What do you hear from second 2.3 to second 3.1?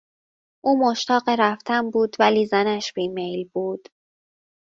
زنش